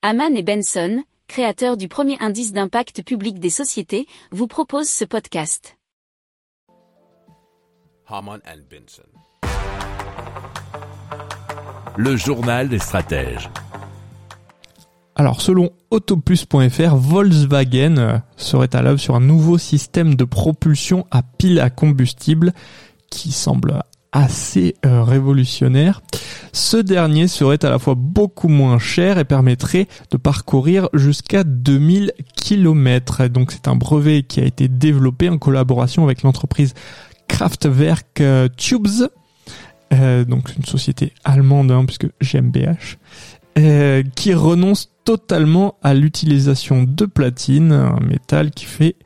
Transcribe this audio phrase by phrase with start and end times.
[0.00, 5.76] Haman et Benson, créateurs du premier indice d'impact public des sociétés, vous proposent ce podcast.
[8.06, 9.02] Haman and Benson.
[11.96, 13.50] Le journal des stratèges.
[15.16, 21.24] Alors selon autoplus.fr, Volkswagen euh, serait à l'œuvre sur un nouveau système de propulsion à
[21.24, 22.52] pile à combustible
[23.10, 26.02] qui semble assez euh, révolutionnaire.
[26.58, 32.12] Ce dernier serait à la fois beaucoup moins cher et permettrait de parcourir jusqu'à 2000
[32.34, 33.28] km.
[33.28, 36.74] Donc c'est un brevet qui a été développé en collaboration avec l'entreprise
[37.28, 39.06] Kraftwerk euh, Tubes,
[39.92, 42.98] donc une société allemande hein, puisque GmbH,
[44.16, 48.96] qui renonce totalement à l'utilisation de platine, un métal qui fait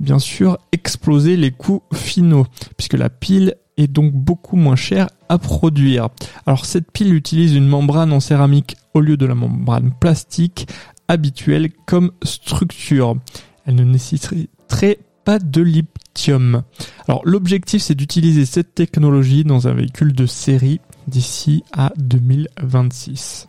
[0.00, 2.46] bien sûr exploser les coûts finaux,
[2.78, 6.08] puisque la pile est donc beaucoup moins chère à produire.
[6.46, 10.68] Alors cette pile utilise une membrane en céramique au lieu de la membrane plastique
[11.08, 13.16] habituelle comme structure.
[13.66, 16.62] Elle ne nécessiterait pas de lithium.
[17.08, 23.48] Alors l'objectif c'est d'utiliser cette technologie dans un véhicule de série d'ici à 2026.